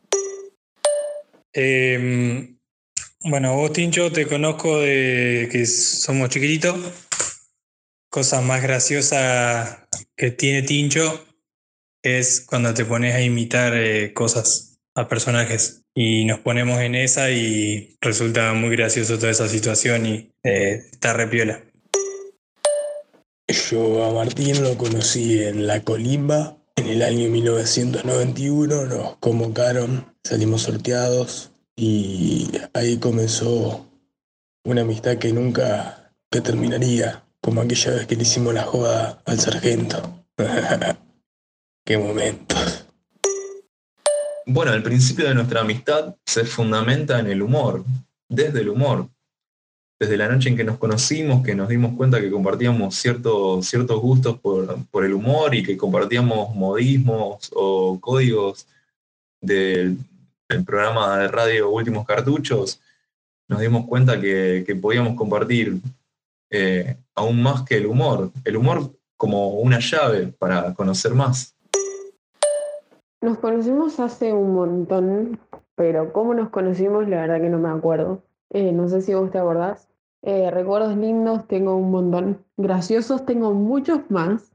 Em, 1.53 2.57
bueno, 3.21 3.55
vos, 3.55 3.73
Tincho, 3.73 4.11
te 4.11 4.25
conozco 4.27 4.79
de 4.79 5.49
que 5.51 5.65
somos 5.65 6.29
chiquititos. 6.29 6.77
Cosa 8.15 8.39
más 8.39 8.63
graciosa 8.63 9.89
que 10.15 10.31
tiene 10.31 10.61
Tincho 10.61 11.25
es 12.01 12.45
cuando 12.47 12.73
te 12.73 12.85
pones 12.85 13.13
a 13.13 13.19
imitar 13.19 13.73
eh, 13.75 14.13
cosas 14.13 14.79
a 14.95 15.09
personajes. 15.09 15.83
Y 15.93 16.23
nos 16.23 16.39
ponemos 16.39 16.79
en 16.79 16.95
esa 16.95 17.29
y 17.29 17.97
resulta 17.99 18.53
muy 18.53 18.69
gracioso 18.69 19.17
toda 19.17 19.31
esa 19.31 19.49
situación 19.49 20.05
y 20.05 20.31
eh, 20.43 20.85
está 20.93 21.11
repiola. 21.11 21.61
Yo 23.49 24.05
a 24.05 24.13
Martín 24.13 24.63
lo 24.63 24.77
conocí 24.77 25.43
en 25.43 25.67
La 25.67 25.81
Colimba 25.81 26.55
en 26.77 26.87
el 26.87 27.01
año 27.01 27.29
1991, 27.29 28.85
nos 28.85 29.17
convocaron, 29.17 30.15
salimos 30.23 30.61
sorteados 30.61 31.51
y 31.75 32.49
ahí 32.73 32.95
comenzó 32.97 33.91
una 34.63 34.83
amistad 34.83 35.17
que 35.17 35.33
nunca 35.33 36.13
que 36.31 36.39
terminaría, 36.39 37.24
como 37.45 37.61
aquella 37.61 37.91
vez 37.91 38.07
que 38.07 38.15
le 38.15 38.23
hicimos 38.23 38.55
la 38.55 38.63
joda 38.63 39.21
al 39.23 39.39
sargento. 39.39 40.25
Qué 41.85 41.95
momentos. 41.95 42.87
Bueno, 44.47 44.73
el 44.73 44.81
principio 44.81 45.27
de 45.27 45.35
nuestra 45.35 45.61
amistad 45.61 46.15
se 46.25 46.43
fundamenta 46.43 47.19
en 47.19 47.27
el 47.27 47.43
humor, 47.43 47.85
desde 48.27 48.61
el 48.61 48.69
humor. 48.69 49.09
Desde 49.99 50.17
la 50.17 50.27
noche 50.27 50.49
en 50.49 50.57
que 50.57 50.63
nos 50.63 50.79
conocimos, 50.79 51.45
que 51.45 51.53
nos 51.53 51.69
dimos 51.69 51.95
cuenta 51.95 52.19
que 52.19 52.31
compartíamos 52.31 52.95
ciertos, 52.95 53.67
ciertos 53.67 54.01
gustos 54.01 54.39
por, 54.39 54.83
por 54.87 55.05
el 55.05 55.13
humor 55.13 55.53
y 55.53 55.61
que 55.61 55.77
compartíamos 55.77 56.55
modismos 56.55 57.51
o 57.53 57.99
códigos 58.01 58.65
del, 59.39 59.99
del 60.49 60.65
programa 60.65 61.19
de 61.19 61.27
radio 61.27 61.69
Últimos 61.69 62.07
Cartuchos, 62.07 62.81
nos 63.47 63.61
dimos 63.61 63.85
cuenta 63.85 64.19
que, 64.19 64.63
que 64.65 64.75
podíamos 64.75 65.15
compartir 65.15 65.79
eh, 66.49 66.97
aún 67.15 67.41
más 67.41 67.63
que 67.63 67.77
el 67.77 67.87
humor. 67.87 68.31
El 68.43 68.57
humor 68.57 68.91
como 69.17 69.59
una 69.59 69.79
llave 69.79 70.27
para 70.27 70.73
conocer 70.73 71.13
más. 71.13 71.55
Nos 73.21 73.39
conocimos 73.39 73.99
hace 73.99 74.33
un 74.33 74.53
montón, 74.53 75.39
pero 75.75 76.13
cómo 76.13 76.33
nos 76.33 76.49
conocimos, 76.49 77.07
la 77.07 77.21
verdad 77.21 77.41
que 77.41 77.49
no 77.49 77.57
me 77.57 77.69
acuerdo. 77.69 78.21
Eh, 78.51 78.71
no 78.71 78.87
sé 78.87 79.01
si 79.01 79.13
vos 79.13 79.31
te 79.31 79.39
acordás. 79.39 79.89
Eh, 80.21 80.51
recuerdos 80.51 80.95
lindos 80.97 81.47
tengo 81.47 81.75
un 81.75 81.91
montón. 81.91 82.45
Graciosos 82.57 83.25
tengo 83.25 83.53
muchos 83.53 84.01
más. 84.09 84.53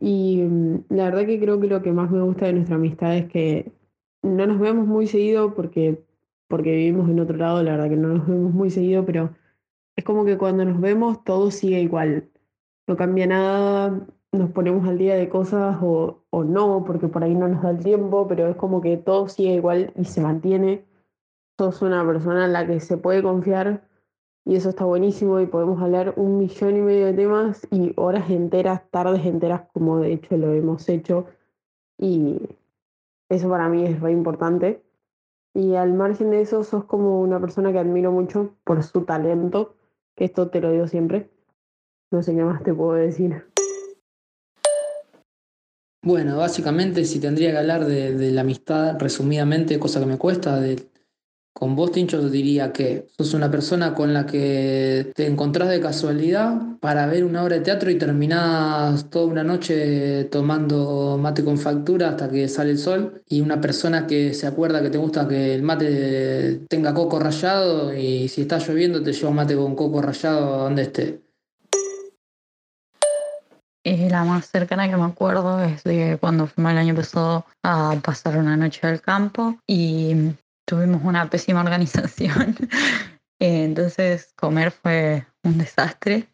Y 0.00 0.42
mm, 0.42 0.84
la 0.90 1.04
verdad 1.04 1.26
que 1.26 1.38
creo 1.38 1.60
que 1.60 1.66
lo 1.66 1.82
que 1.82 1.92
más 1.92 2.10
me 2.10 2.22
gusta 2.22 2.46
de 2.46 2.54
nuestra 2.54 2.76
amistad 2.76 3.16
es 3.16 3.28
que 3.30 3.72
no 4.22 4.46
nos 4.46 4.58
vemos 4.58 4.86
muy 4.86 5.06
seguido 5.06 5.54
porque, 5.54 6.02
porque 6.48 6.72
vivimos 6.72 7.08
en 7.08 7.20
otro 7.20 7.36
lado, 7.36 7.62
la 7.62 7.72
verdad 7.72 7.90
que 7.90 7.96
no 7.96 8.08
nos 8.08 8.26
vemos 8.26 8.52
muy 8.52 8.70
seguido, 8.70 9.04
pero 9.04 9.30
es 9.98 10.04
como 10.04 10.24
que 10.24 10.38
cuando 10.38 10.64
nos 10.64 10.80
vemos 10.80 11.24
todo 11.24 11.50
sigue 11.50 11.80
igual. 11.80 12.30
No 12.86 12.96
cambia 12.96 13.26
nada, 13.26 14.06
nos 14.30 14.50
ponemos 14.52 14.86
al 14.86 14.96
día 14.96 15.16
de 15.16 15.28
cosas 15.28 15.76
o, 15.82 16.22
no, 16.32 16.84
porque 16.86 17.08
por 17.08 17.24
ahí 17.24 17.34
no 17.34 17.48
nos 17.48 17.62
da 17.62 17.70
el 17.70 17.82
tiempo, 17.82 18.28
pero 18.28 18.46
es 18.46 18.54
como 18.54 18.80
que 18.80 18.96
todo 18.96 19.26
sigue 19.28 19.54
igual 19.54 19.92
y 19.96 20.04
se 20.04 20.20
mantiene. 20.20 20.84
Sos 21.58 21.82
una 21.82 22.06
persona 22.06 22.44
en 22.44 22.52
la 22.52 22.64
que 22.64 22.78
se 22.78 22.96
puede 22.96 23.24
confiar 23.24 23.88
y 24.44 24.54
eso 24.54 24.68
está 24.68 24.84
buenísimo 24.84 25.40
y 25.40 25.46
podemos 25.46 25.82
hablar 25.82 26.14
un 26.16 26.38
millón 26.38 26.76
y 26.76 26.80
medio 26.80 27.06
de 27.06 27.14
temas 27.14 27.66
y 27.72 27.92
horas 27.96 28.30
enteras, 28.30 28.88
tardes 28.92 29.26
enteras, 29.26 29.62
como 29.72 29.98
de 29.98 30.12
hecho 30.12 30.36
lo 30.36 30.52
hemos 30.52 30.88
hecho. 30.88 31.26
Y 31.98 32.38
eso 33.28 33.48
para 33.48 33.68
mí 33.68 33.84
es 33.84 34.00
re 34.00 34.12
importante. 34.12 34.80
Y 35.54 35.74
al 35.74 35.92
margen 35.92 36.30
de 36.30 36.42
eso, 36.42 36.62
sos 36.62 36.84
como 36.84 37.20
una 37.20 37.40
persona 37.40 37.72
que 37.72 37.80
admiro 37.80 38.12
mucho 38.12 38.54
por 38.62 38.84
su 38.84 39.04
talento, 39.04 39.74
esto 40.24 40.48
te 40.48 40.60
lo 40.60 40.70
digo 40.70 40.86
siempre. 40.86 41.30
No 42.10 42.22
sé 42.22 42.34
qué 42.34 42.42
más 42.42 42.62
te 42.62 42.72
puedo 42.72 42.94
decir. 42.94 43.44
Bueno, 46.02 46.38
básicamente 46.38 47.04
si 47.04 47.20
tendría 47.20 47.50
que 47.50 47.58
hablar 47.58 47.84
de, 47.84 48.14
de 48.14 48.30
la 48.30 48.42
amistad 48.42 48.98
resumidamente, 48.98 49.78
cosa 49.78 50.00
que 50.00 50.06
me 50.06 50.16
cuesta, 50.16 50.58
de, 50.60 50.87
con 51.58 51.74
vos, 51.74 51.90
Tincho, 51.90 52.30
diría 52.30 52.72
que 52.72 53.08
sos 53.18 53.34
una 53.34 53.50
persona 53.50 53.92
con 53.92 54.14
la 54.14 54.26
que 54.26 55.10
te 55.12 55.26
encontrás 55.26 55.68
de 55.68 55.80
casualidad 55.80 56.56
para 56.78 57.06
ver 57.06 57.24
una 57.24 57.42
obra 57.42 57.56
de 57.56 57.62
teatro 57.62 57.90
y 57.90 57.98
terminás 57.98 59.10
toda 59.10 59.26
una 59.26 59.42
noche 59.42 60.28
tomando 60.30 61.18
mate 61.20 61.42
con 61.42 61.58
factura 61.58 62.10
hasta 62.10 62.30
que 62.30 62.46
sale 62.46 62.70
el 62.70 62.78
sol. 62.78 63.22
Y 63.28 63.40
una 63.40 63.60
persona 63.60 64.06
que 64.06 64.34
se 64.34 64.46
acuerda 64.46 64.80
que 64.80 64.90
te 64.90 64.98
gusta 64.98 65.26
que 65.26 65.52
el 65.52 65.64
mate 65.64 66.60
tenga 66.68 66.94
coco 66.94 67.18
rallado 67.18 67.92
y 67.92 68.28
si 68.28 68.42
está 68.42 68.58
lloviendo 68.58 69.02
te 69.02 69.12
lleva 69.12 69.32
mate 69.32 69.56
con 69.56 69.74
coco 69.74 70.00
rallado 70.00 70.58
donde 70.58 70.82
esté. 70.82 71.20
Eh, 73.82 74.08
la 74.08 74.22
más 74.22 74.48
cercana 74.48 74.88
que 74.88 74.96
me 74.96 75.06
acuerdo 75.06 75.60
es 75.64 75.82
de 75.82 76.18
cuando 76.20 76.46
fuimos 76.46 76.70
el 76.70 76.78
año 76.78 76.94
pasado 76.94 77.46
a 77.64 77.96
pasar 78.00 78.38
una 78.38 78.56
noche 78.56 78.86
al 78.86 79.00
campo 79.00 79.56
y 79.66 80.14
tuvimos 80.68 81.02
una 81.02 81.28
pésima 81.28 81.62
organización. 81.62 82.54
Eh, 83.40 83.62
Entonces 83.62 84.32
comer 84.34 84.72
fue 84.72 85.24
un 85.44 85.58
desastre 85.58 86.26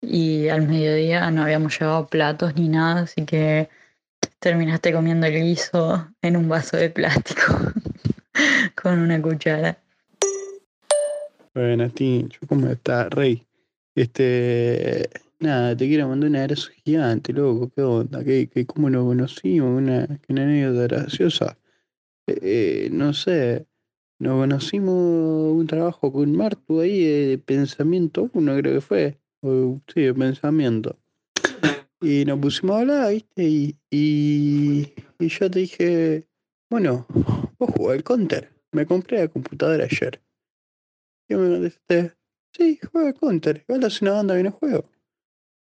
y 0.00 0.46
al 0.46 0.68
mediodía 0.68 1.28
no 1.32 1.42
habíamos 1.42 1.76
llevado 1.76 2.06
platos 2.06 2.54
ni 2.54 2.68
nada, 2.68 3.00
así 3.00 3.24
que 3.24 3.68
terminaste 4.38 4.92
comiendo 4.92 5.26
el 5.26 5.42
guiso 5.42 6.08
en 6.22 6.36
un 6.36 6.48
vaso 6.48 6.76
de 6.76 6.90
plástico 6.90 7.42
con 8.80 9.00
una 9.00 9.20
cuchara. 9.20 9.76
Buenas, 11.52 11.92
Tincho, 11.94 12.38
¿cómo 12.48 12.68
estás, 12.68 13.10
Rey? 13.10 13.44
Este, 13.96 15.10
nada, 15.40 15.76
te 15.76 15.88
quiero 15.88 16.06
mandar 16.06 16.30
un 16.30 16.36
abrazo 16.36 16.70
gigante, 16.84 17.32
loco, 17.32 17.68
¿qué 17.74 17.82
onda? 17.82 18.22
¿Qué, 18.22 18.48
qué, 18.48 18.64
¿Cómo 18.64 18.88
nos 18.90 19.04
conocimos? 19.06 19.76
Una, 19.76 20.06
una 20.28 20.42
anécdota 20.44 20.96
graciosa. 20.96 21.57
Eh, 22.28 22.38
eh, 22.42 22.88
no 22.92 23.14
sé, 23.14 23.66
nos 24.18 24.38
conocimos 24.40 25.54
un 25.54 25.66
trabajo 25.66 26.12
con 26.12 26.36
Martu 26.36 26.80
ahí 26.80 27.02
de 27.02 27.38
pensamiento 27.38 28.28
uno, 28.34 28.54
creo 28.56 28.74
que 28.74 28.80
fue. 28.82 29.18
Sí, 29.40 30.02
de 30.02 30.12
pensamiento. 30.12 30.98
Y 32.02 32.26
nos 32.26 32.38
pusimos 32.38 32.76
a 32.76 32.80
hablar, 32.80 33.12
¿viste? 33.12 33.44
Y, 33.44 33.76
y, 33.90 34.92
y 35.18 35.28
yo 35.28 35.50
te 35.50 35.60
dije, 35.60 36.26
bueno, 36.68 37.06
vos 37.58 37.70
jugás 37.74 37.96
al 37.96 38.04
counter. 38.04 38.52
Me 38.72 38.84
compré 38.84 39.20
la 39.20 39.28
computadora 39.28 39.84
ayer. 39.84 40.20
Y 41.28 41.34
me 41.34 41.48
contestaste, 41.48 42.12
sí, 42.52 42.78
juega 42.92 43.08
al 43.08 43.14
counter. 43.14 43.64
Igual 43.66 43.84
hace 43.84 44.04
una 44.04 44.14
banda 44.14 44.36
que 44.36 44.42
no 44.42 44.50
juego. 44.52 44.84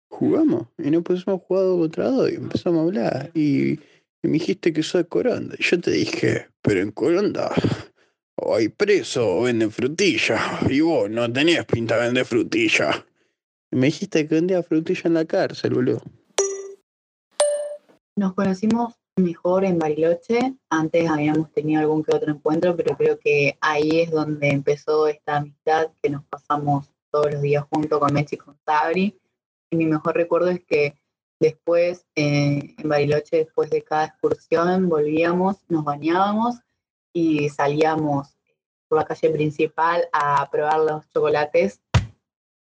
Jugamos 0.09 0.67
y 0.77 0.91
nos 0.91 1.03
pusimos 1.03 1.41
dos 1.47 1.79
contra 1.79 2.09
dos 2.09 2.29
y 2.31 2.35
empezamos 2.35 2.79
a 2.79 2.83
hablar. 2.83 3.31
Y, 3.33 3.79
y 4.23 4.27
me 4.27 4.33
dijiste 4.33 4.73
que 4.73 4.81
de 4.81 5.05
Coronda. 5.05 5.55
Y 5.57 5.63
yo 5.63 5.79
te 5.79 5.91
dije, 5.91 6.47
pero 6.61 6.81
en 6.81 6.91
Coronda 6.91 7.53
o 8.35 8.55
hay 8.55 8.69
preso 8.69 9.37
o 9.37 9.41
venden 9.43 9.71
frutilla. 9.71 10.59
Y 10.69 10.81
vos 10.81 11.09
no 11.09 11.31
tenías 11.31 11.65
pinta 11.65 11.95
de 11.95 12.05
vender 12.05 12.25
frutilla. 12.25 13.05
Y 13.71 13.75
me 13.75 13.87
dijiste 13.87 14.27
que 14.27 14.35
vendía 14.35 14.63
frutilla 14.63 15.01
en 15.05 15.13
la 15.13 15.25
cárcel, 15.25 15.73
boludo. 15.73 16.01
Nos 18.15 18.33
conocimos 18.33 18.95
mejor 19.15 19.65
en 19.65 19.77
Bariloche. 19.77 20.55
Antes 20.69 21.09
habíamos 21.09 21.51
tenido 21.51 21.81
algún 21.81 22.03
que 22.03 22.15
otro 22.15 22.31
encuentro, 22.31 22.75
pero 22.75 22.95
creo 22.95 23.19
que 23.19 23.57
ahí 23.61 24.01
es 24.01 24.11
donde 24.11 24.49
empezó 24.49 25.07
esta 25.07 25.37
amistad 25.37 25.91
que 26.01 26.09
nos 26.09 26.23
pasamos 26.25 26.93
todos 27.11 27.31
los 27.33 27.41
días 27.41 27.65
junto 27.71 27.99
con 27.99 28.13
Mechi 28.13 28.35
y 28.35 28.37
con 28.39 28.57
Sabri. 28.65 29.19
Y 29.69 29.75
mi 29.75 29.85
mejor 29.85 30.15
recuerdo 30.15 30.49
es 30.49 30.63
que 30.63 30.95
después, 31.39 32.05
eh, 32.15 32.75
en 32.77 32.89
Bariloche, 32.89 33.37
después 33.37 33.69
de 33.69 33.83
cada 33.83 34.05
excursión, 34.05 34.89
volvíamos, 34.89 35.57
nos 35.69 35.83
bañábamos 35.83 36.55
y 37.13 37.49
salíamos 37.49 38.37
por 38.87 38.99
la 38.99 39.05
calle 39.05 39.29
principal 39.29 40.07
a 40.11 40.49
probar 40.49 40.79
los 40.79 41.09
chocolates, 41.09 41.81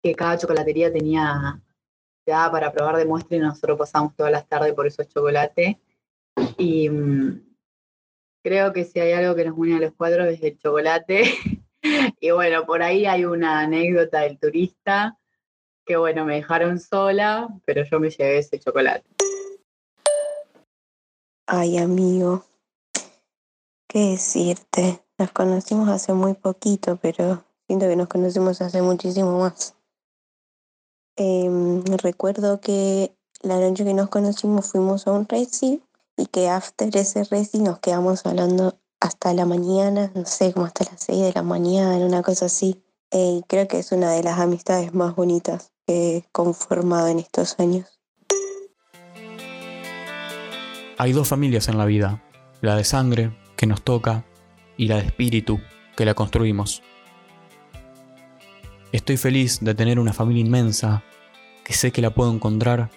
que 0.01 0.15
cada 0.15 0.37
chocolatería 0.37 0.91
tenía 0.91 1.61
ya 2.25 2.51
para 2.51 2.71
probar 2.71 2.97
de 2.97 3.05
muestra 3.05 3.37
y 3.37 3.39
nosotros 3.39 3.77
pasamos 3.77 4.15
todas 4.15 4.31
las 4.31 4.47
tardes 4.47 4.73
por 4.73 4.87
esos 4.87 5.07
chocolates. 5.07 5.77
Y 6.57 6.89
mm, 6.89 7.55
creo 8.43 8.73
que 8.73 8.83
si 8.83 8.99
hay 8.99 9.13
algo 9.13 9.35
que 9.35 9.45
nos 9.45 9.57
une 9.57 9.75
a 9.75 9.79
los 9.79 9.93
cuatro 9.93 10.25
es 10.25 10.41
el 10.41 10.57
chocolate. 10.57 11.23
y 12.19 12.31
bueno, 12.31 12.65
por 12.65 12.81
ahí 12.81 13.05
hay 13.05 13.25
una 13.25 13.59
anécdota 13.59 14.21
del 14.21 14.39
turista 14.39 15.17
que 15.85 15.97
bueno, 15.97 16.25
me 16.25 16.35
dejaron 16.35 16.79
sola, 16.79 17.47
pero 17.65 17.83
yo 17.83 17.99
me 17.99 18.09
llevé 18.09 18.39
ese 18.39 18.59
chocolate. 18.59 19.05
Ay, 21.47 21.77
amigo, 21.77 22.43
¿qué 23.87 24.11
decirte? 24.11 25.03
Nos 25.19 25.31
conocimos 25.31 25.87
hace 25.89 26.11
muy 26.13 26.33
poquito, 26.33 26.97
pero 26.97 27.43
siento 27.67 27.87
que 27.87 27.95
nos 27.95 28.07
conocimos 28.07 28.61
hace 28.61 28.81
muchísimo 28.81 29.39
más. 29.39 29.75
Em, 31.17 31.83
recuerdo 31.97 32.59
que 32.59 33.15
la 33.41 33.59
noche 33.59 33.85
que 33.85 33.93
nos 33.93 34.09
conocimos 34.09 34.71
fuimos 34.71 35.05
a 35.05 35.11
un 35.11 35.27
reci 35.29 35.83
y 36.17 36.25
que 36.25 36.49
after 36.49 36.95
ese 36.97 37.23
reci 37.25 37.59
nos 37.59 37.79
quedamos 37.79 38.25
hablando 38.25 38.79
hasta 38.99 39.33
la 39.33 39.45
mañana, 39.45 40.11
no 40.15 40.25
sé, 40.25 40.51
como 40.51 40.65
hasta 40.65 40.85
las 40.85 41.03
6 41.03 41.21
de 41.21 41.33
la 41.33 41.43
mañana, 41.43 42.03
una 42.03 42.23
cosa 42.23 42.47
así. 42.47 42.81
Y 43.11 43.43
creo 43.47 43.67
que 43.67 43.79
es 43.79 43.91
una 43.91 44.11
de 44.11 44.23
las 44.23 44.39
amistades 44.39 44.93
más 44.93 45.15
bonitas 45.15 45.74
he 45.87 46.23
conformado 46.31 47.07
en 47.07 47.19
estos 47.19 47.59
años. 47.59 47.99
Hay 50.97 51.11
dos 51.11 51.27
familias 51.27 51.67
en 51.67 51.77
la 51.77 51.85
vida, 51.85 52.23
la 52.61 52.75
de 52.75 52.83
sangre, 52.83 53.37
que 53.57 53.67
nos 53.67 53.81
toca, 53.81 54.23
y 54.77 54.87
la 54.87 54.95
de 54.95 55.07
espíritu, 55.07 55.59
que 55.95 56.05
la 56.05 56.13
construimos. 56.13 56.81
Estoy 58.91 59.17
feliz 59.17 59.59
de 59.61 59.75
tener 59.75 59.99
una 59.99 60.13
familia 60.13 60.41
inmensa, 60.45 61.03
que 61.63 61.73
sé 61.73 61.91
que 61.91 62.01
la 62.01 62.13
puedo 62.13 62.31
encontrar 62.31 62.89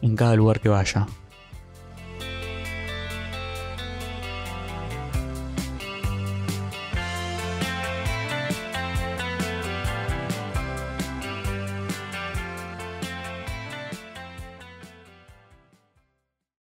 en 0.00 0.16
cada 0.16 0.34
lugar 0.34 0.60
que 0.60 0.70
vaya. 0.70 1.06